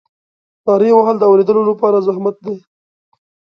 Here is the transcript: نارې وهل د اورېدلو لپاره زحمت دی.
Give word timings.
نارې 0.65 0.91
وهل 0.97 1.15
د 1.19 1.23
اورېدلو 1.29 1.61
لپاره 1.69 2.03
زحمت 2.07 2.35
دی. 2.45 2.55